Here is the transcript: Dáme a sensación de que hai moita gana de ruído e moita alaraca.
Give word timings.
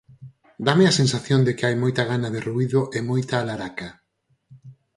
Dáme 0.67 0.85
a 0.87 0.97
sensación 1.01 1.39
de 1.47 1.51
que 1.57 1.65
hai 1.67 1.75
moita 1.83 2.03
gana 2.11 2.29
de 2.35 2.41
ruído 2.47 2.79
e 2.97 2.99
moita 3.09 3.35
alaraca. 3.37 3.89